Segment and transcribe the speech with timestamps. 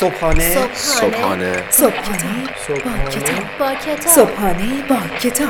[0.00, 0.74] صبحانه.
[0.74, 1.70] صبحانه.
[1.70, 3.44] صبحانه با کتاب.
[3.58, 5.48] با کتاب صبحانه با کتاب.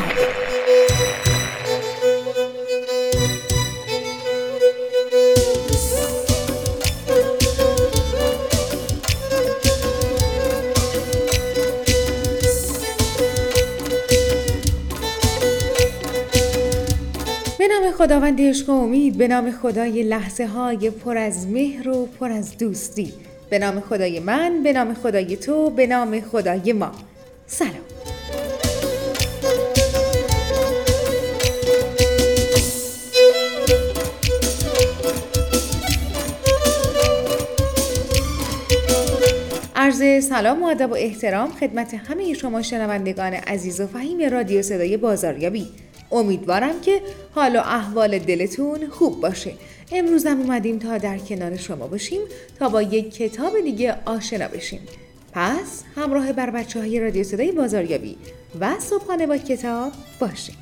[17.59, 22.07] به نام خداوند عشق و امید به نام خدای لحظه های پر از مهر و
[22.21, 23.13] پر از دوستی.
[23.51, 26.93] به نام خدای من به نام خدای تو به نام خدای ما.
[27.47, 27.73] سلام.
[39.77, 44.97] عرض سلام و ادب و احترام خدمت همه شما شنوندگان عزیز و فهیم رادیو صدای
[44.97, 45.69] بازاریابی.
[46.13, 47.03] امیدوارم که
[47.35, 49.53] حال و احوال دلتون خوب باشه.
[49.93, 52.21] امروز هم اومدیم تا در کنار شما باشیم
[52.59, 54.81] تا با یک کتاب دیگه آشنا بشیم.
[55.33, 58.17] پس همراه بر بچه های رادیو صدای بازاریابی
[58.61, 60.57] و صبحانه با کتاب باشیم.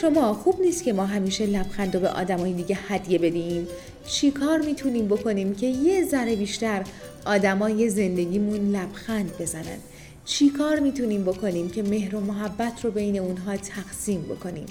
[0.00, 3.66] شما خوب نیست که ما همیشه لبخند و به آدمای دیگه هدیه بدیم؟
[4.06, 6.84] چی کار می‌تونیم بکنیم که یه ذره بیشتر
[7.26, 9.78] آدمای زندگیمون لبخند بزنن؟
[10.24, 14.66] چی کار می‌تونیم بکنیم که مهر و محبت رو بین اونها تقسیم بکنیم؟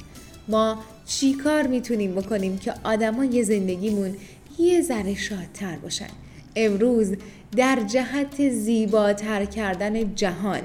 [0.48, 4.16] ما چی کار می‌تونیم بکنیم که آدمای زندگیمون
[4.60, 6.10] یه ذره شادتر باشن؟
[6.56, 7.14] امروز
[7.58, 10.62] در جهت زیباتر کردن جهان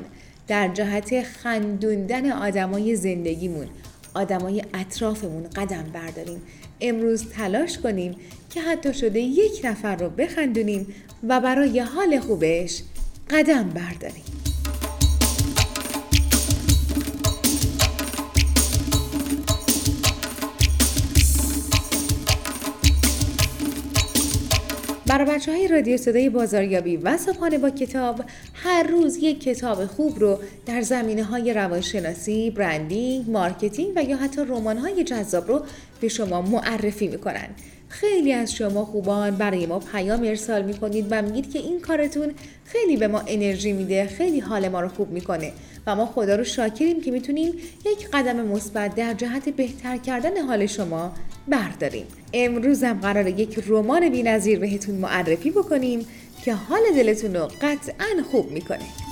[0.48, 3.67] در جهت خندوندن آدمای زندگیمون
[4.14, 6.42] آدمای اطرافمون قدم برداریم.
[6.80, 8.17] امروز تلاش کنیم
[8.50, 10.94] که حتی شده یک نفر رو بخندونیم
[11.28, 12.83] و برای حال خوبش
[13.30, 14.49] قدم برداریم.
[25.10, 30.18] برای بچه های رادیو صدای بازاریابی و صبحانه با کتاب هر روز یک کتاب خوب
[30.18, 35.62] رو در زمینه های روانشناسی، branding، marketing و یا حتی رمان های جذاب رو
[36.00, 37.48] به شما معرفی می‌کنن.
[37.90, 39.36] خیلی از شما خوبان.
[39.36, 42.34] برای ما پیام ارسال می‌کنید و میگید که این کارتون
[42.64, 45.52] خیلی به ما انرژی میده خیلی حال ما رو خوب می‌کنه
[45.86, 47.52] و ما خدا رو شاکریم که می‌تونیم
[47.86, 51.12] یک قدم مثبت در جهت بهتر کردن حال شما
[51.48, 52.06] برداریم.
[52.33, 56.07] امروز هم قرار یک رمان بی‌نظیر بهتون معرفی بکنیم
[56.45, 59.09] که حال دلتون رو قطعا خوب می‌کنه.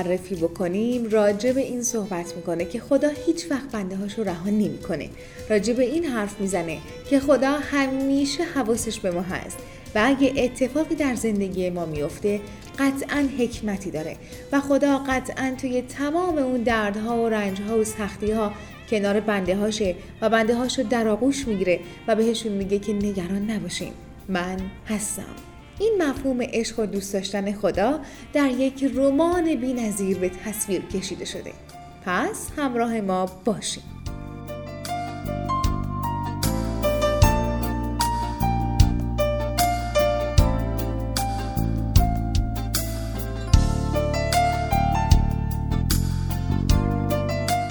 [0.00, 5.08] معرفی بکنیم راجع به این صحبت می‌کنه که خدا هیچ وقت بنده هاشو رها نمی‌کنه.
[5.50, 6.78] راجع به این حرف می‌زنه
[7.10, 9.58] که خدا همیشه حواسش به ما هست
[9.94, 12.40] و اگه اتفاقی در زندگی ما میفته
[12.78, 14.16] قطعا حکمتی داره
[14.52, 18.52] و خدا قطعا توی تمام اون دردها و رنجها و سختیها
[18.90, 23.92] کنار بنده هاشه و بنده هاشو در آغوش می‌گیره و بهشون میگه که نگران نباشین.
[24.28, 24.56] من
[24.88, 25.49] هستم.
[25.80, 28.00] این مفهوم عشق و دوست داشتن خدا
[28.32, 31.52] در یک رمان بی‌نظیر به تصویر کشیده شده.
[32.06, 33.82] پس همراه ما باشید.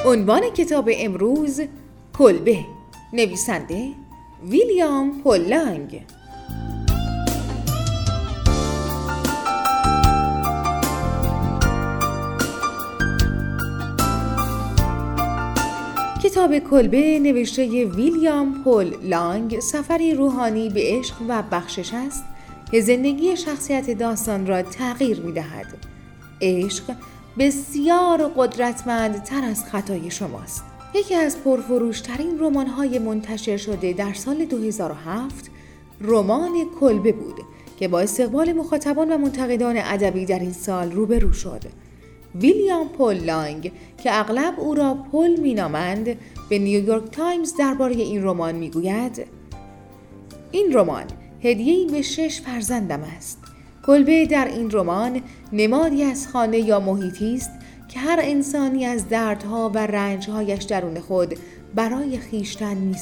[0.06, 1.62] عنوان کتاب امروز
[2.18, 2.58] کلبه
[3.14, 3.90] نویسنده
[4.44, 6.06] ویلیام پولانگ
[16.24, 22.24] کتاب کلبه نوشته ویلیام پول لانگ سفری روحانی به عشق و بخشش است
[22.72, 25.66] که زندگی شخصیت داستان را تغییر می دهد.
[26.42, 26.84] عشق
[27.40, 30.64] بسیار قدرتمندتر از خطای شماست.
[30.96, 35.52] یکی از پرفروشترین رمان‌های منتشر شده در سال 2007
[36.02, 37.40] رمان کلبه بود
[37.80, 41.89] که با استقبال مخاطبان و منتقدان ادبی در این سال روبرو شد.
[42.36, 43.72] ویلیام پول لانگ
[44.04, 46.16] که اغلب او را پل مینامند
[46.50, 49.26] به نیویورک تایمز درباره این رمان می‌گوید
[50.52, 51.06] این رمان
[51.44, 53.38] هدیه‌ای به شش فرزندم است.
[53.86, 55.22] کلبه در این رمان
[55.54, 57.52] نمادی از خانه یا محیطی است
[57.88, 61.40] که هر انسانی از دردها و رنجهایش درون خود
[61.76, 62.96] برای خیشتن می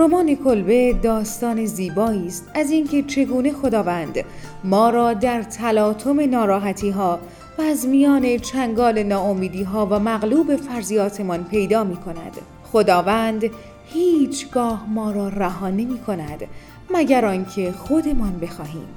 [0.00, 4.24] رمان کلبه داستان زیبایی است از اینکه چگونه خداوند
[4.64, 7.18] ما را در تلاطم ناراحتی ها
[7.58, 12.36] و از میان چنگال ناامیدی ها و مغلوب فرضیاتمان پیدا می کند.
[12.72, 13.50] خداوند
[13.86, 16.40] هیچگاه ما را رها نمی کند
[16.90, 18.88] مگر آنکه خودمان بخواهیم.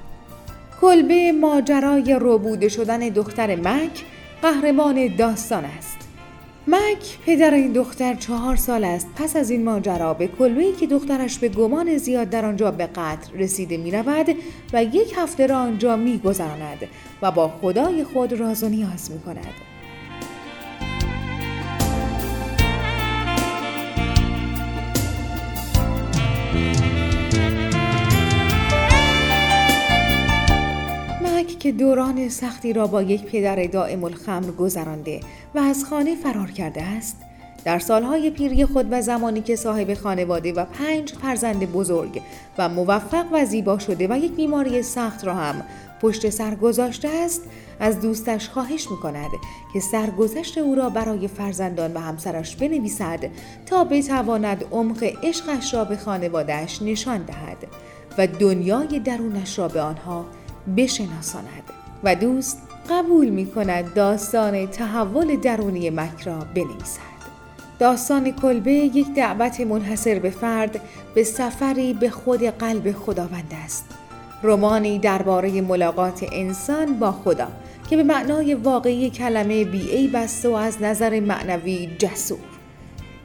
[0.80, 4.04] کلبه ماجرای روبوده شدن دختر مک
[4.42, 5.93] قهرمان داستان است.
[6.66, 11.38] مک پدر این دختر چهار سال است پس از این ماجرا به کلبه‌ای که دخترش
[11.38, 14.36] به گمان زیاد در آنجا به قتل رسیده می رود
[14.72, 16.78] و یک هفته را آنجا می گذراند
[17.22, 19.73] و با خدای خود راز و نیاز می کند.
[31.64, 35.20] که دوران سختی را با یک پدر دائم الخمر گذرانده
[35.54, 37.16] و از خانه فرار کرده است
[37.64, 42.22] در سالهای پیری خود و زمانی که صاحب خانواده و پنج فرزند بزرگ
[42.58, 45.62] و موفق و زیبا شده و یک بیماری سخت را هم
[46.02, 47.42] پشت سر گذاشته است
[47.80, 49.30] از دوستش خواهش می کند
[49.72, 53.30] که سرگذشت او را برای فرزندان و همسرش بنویسد
[53.66, 57.66] تا بتواند عمق عشقش را به خانوادهش نشان دهد
[58.18, 60.24] و دنیای درونش را به آنها
[60.76, 61.62] بشناساند
[62.04, 67.14] و دوست قبول می کند داستان تحول درونی مک را بنویسد.
[67.78, 70.80] داستان کلبه یک دعوت منحصر به فرد
[71.14, 73.84] به سفری به خود قلب خداوند است.
[74.42, 77.48] رمانی درباره ملاقات انسان با خدا
[77.90, 82.38] که به معنای واقعی کلمه ای بسته و از نظر معنوی جسور.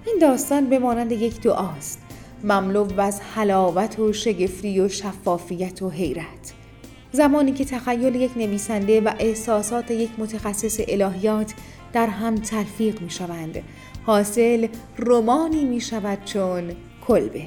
[0.06, 2.02] این داستان به مانند یک دعاست
[2.44, 6.59] مملو از حلاوت و شگفتی و شفافیت و حیرت.
[7.12, 11.54] زمانی که تخیل یک نویسنده و احساسات یک متخصص الهیات
[11.94, 13.64] در هم تلفیق می شوند
[14.06, 14.68] حاصل
[14.98, 16.72] رومانی می شود چون
[17.08, 17.44] کلبه.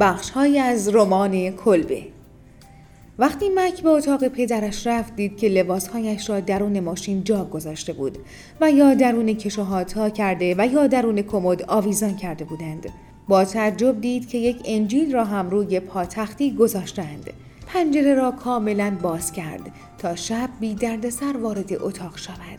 [0.00, 2.19] بخش های از رمان کلبه.
[3.20, 8.18] وقتی مک به اتاق پدرش رفت دید که لباسهایش را درون ماشین جا گذاشته بود
[8.60, 12.88] و یا درون کشوهات کرده و یا درون کمد آویزان کرده بودند.
[13.28, 17.30] با تعجب دید که یک انجیل را هم روی پاتختی گذاشتند.
[17.66, 20.76] پنجره را کاملا باز کرد تا شب بی
[21.10, 22.58] سر وارد اتاق شود.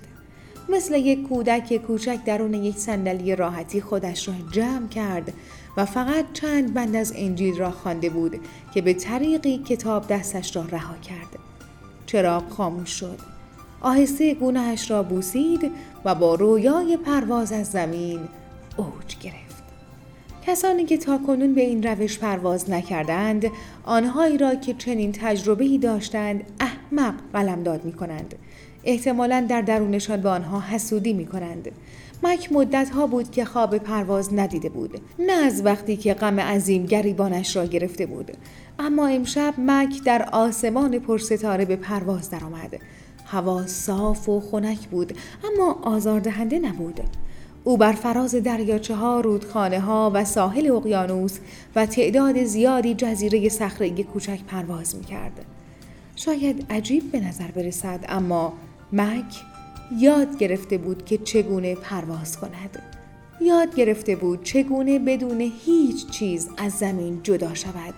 [0.70, 5.34] مثل یک کودک کوچک درون یک صندلی راحتی خودش را جمع کرد
[5.78, 8.40] و فقط چند بند از انجیل را خوانده بود
[8.74, 11.40] که به طریقی کتاب دستش را رها کرد.
[12.06, 13.20] چراغ خاموش شد.
[13.82, 15.72] آهسته گونهش را بوسید
[16.06, 18.20] و با رویای پرواز از زمین
[18.78, 19.64] اوج گرفت.
[20.48, 23.46] کسانی که تاکنون به این روش پرواز نکردند
[23.84, 28.36] آنهایی را که چنین تجربه ای داشتند احمق قلمداد می کنند.
[28.84, 31.72] احتمالا در درونشان به آنها حسودی می کنند.
[32.24, 35.02] مک مدت ها بود که خواب پرواز ندیده بود.
[35.20, 38.32] نه از وقتی که غم عظیم گریبانش را گرفته بود.
[38.80, 42.80] اما امشب مک در آسمان پرستاره به پرواز درآمد.
[43.26, 45.14] هوا صاف و خنک بود
[45.44, 47.00] اما آزاردهنده نبود.
[47.64, 51.38] او بر فراز دریاچه ها، رودخانه ها و ساحل اقیانوس
[51.76, 55.46] و تعداد زیادی جزیره صخره کوچک پرواز می کرد.
[56.16, 58.54] شاید عجیب به نظر برسد اما
[58.94, 59.51] مک
[60.00, 62.82] یاد گرفته بود که چگونه پرواز کند.
[63.42, 67.94] یاد گرفته بود چگونه بدون هیچ چیز از زمین جدا شود.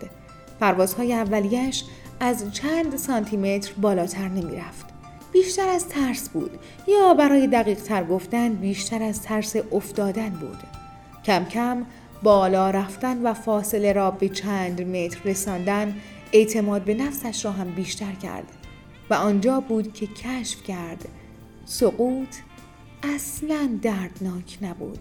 [0.59, 1.83] پروازهای اولیش
[2.19, 4.85] از چند سانتیمتر بالاتر نمی رفت.
[5.31, 6.51] بیشتر از ترس بود
[6.87, 10.57] یا برای دقیق تر گفتن بیشتر از ترس افتادن بود.
[11.25, 11.85] کم کم
[12.23, 15.95] بالا رفتن و فاصله را به چند متر رساندن
[16.31, 18.43] اعتماد به نفسش را هم بیشتر کرد
[19.09, 21.07] و آنجا بود که کشف کرد
[21.73, 22.35] سقوط
[23.03, 24.99] اصلا دردناک نبود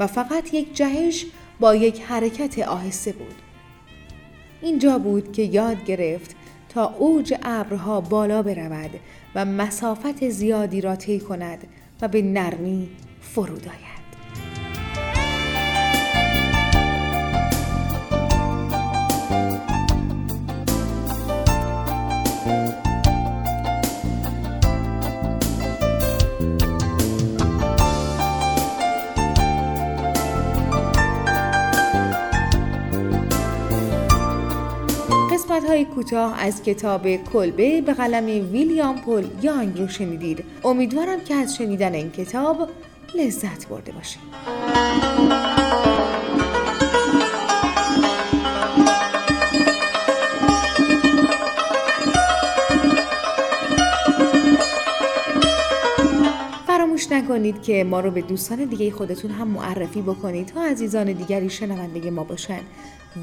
[0.00, 1.26] و فقط یک جهش
[1.60, 3.34] با یک حرکت آهسته بود.
[4.62, 6.36] اینجا بود که یاد گرفت
[6.68, 8.90] تا اوج ابرها بالا برود
[9.34, 11.66] و مسافت زیادی را طی کند
[12.02, 12.88] و به نرمی
[13.20, 13.93] فرود آید.
[35.74, 40.44] های کوتاه از کتاب کلبه به قلم ویلیام پل یانگ رو شنیدید.
[40.64, 42.68] امیدوارم که از شنیدن این کتاب
[43.14, 44.20] لذت برده باشید.
[56.66, 61.50] فراموش نکنید که ما رو به دوستان دیگه خودتون هم معرفی بکنید تا عزیزان دیگری
[61.50, 62.60] شنونده ما باشن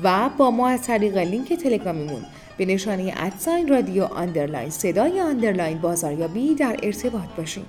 [0.03, 2.25] و با ما از طریق لینک تلگرامیمون
[2.57, 7.65] به نشانه at sign رادیو underline صدای underline بازاریابی در ارتباط باشین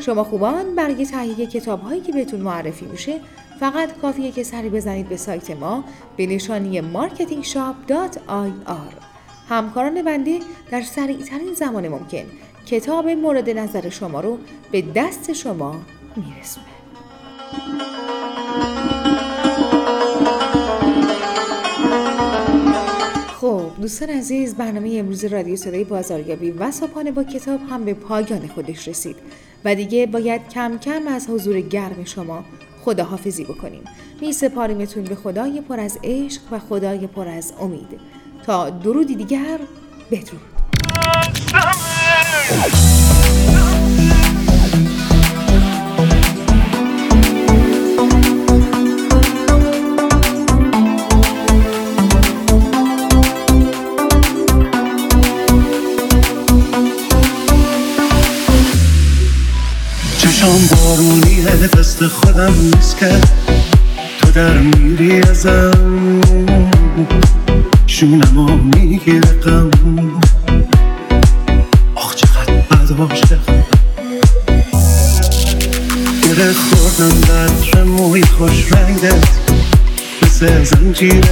[0.00, 3.20] شما خوبان برای تهیه کتاب هایی که بهتون معرفی میشه
[3.60, 5.84] فقط کافیه که سری بزنید به سایت ما
[6.16, 9.02] به نشانی marketingshop.ir
[9.48, 10.38] همکاران بنده
[10.70, 12.24] در سریع ترین زمان ممکن
[12.66, 14.38] کتاب مورد نظر شما رو
[14.72, 15.76] به دست شما
[16.16, 16.66] میرسونه.
[23.82, 28.88] دوستان عزیز برنامه امروز رادیو صدای بازاریابی و صبحانه با کتاب هم به پایان خودش
[28.88, 29.16] رسید
[29.64, 32.44] و دیگه باید کم کم از حضور گرم شما
[32.84, 33.84] خداحافظی بکنیم.
[34.20, 38.00] می سپاریمتون به خدای پر از عشق و خدای پر از امید.
[38.46, 39.58] تا درودی دیگر
[40.10, 40.40] بدرود.
[60.42, 63.20] چشام بارونیه دست خودم نیست که
[64.20, 66.20] تو در میری ازم.
[67.86, 69.70] شونم و می‌گیره غم
[71.94, 73.64] آخ چقدر بد عاشقم
[76.22, 79.28] گره خوردم بطر موی خوش رنگت
[80.22, 81.26] مثل زنجیرش.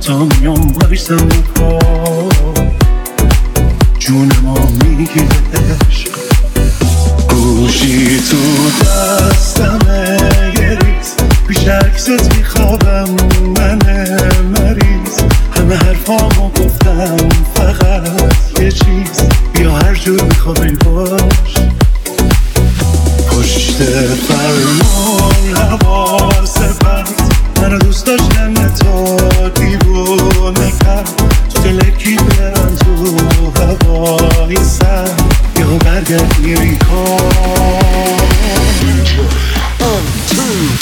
[0.00, 1.79] تا میام بایستم کن
[40.50, 40.79] میری کن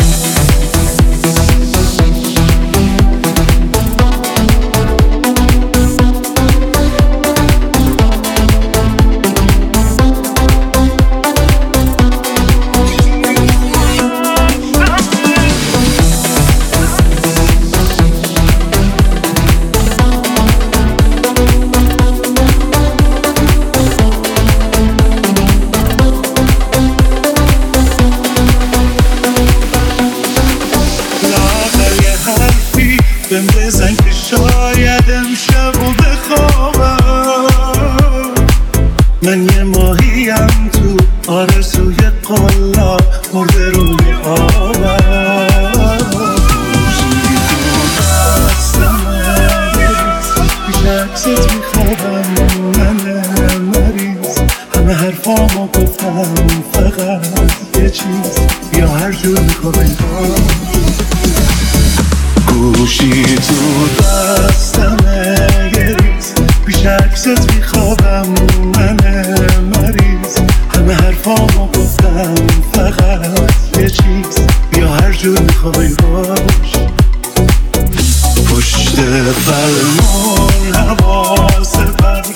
[80.89, 82.27] حواس پرد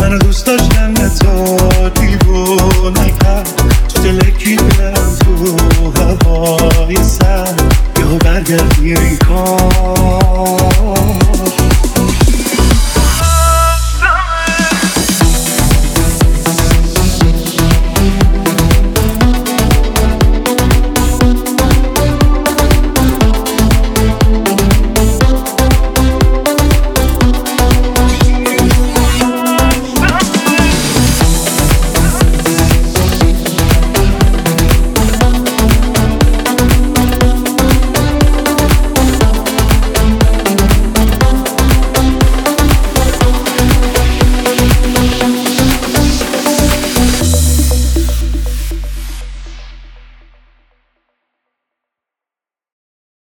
[0.00, 3.48] من دوست داشتن تا دیوانه کرد
[3.88, 7.54] تو دلکی تو هوای سر.
[7.98, 8.89] یهو برگردی.